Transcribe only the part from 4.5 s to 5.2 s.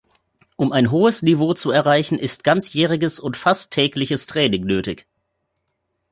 nötig.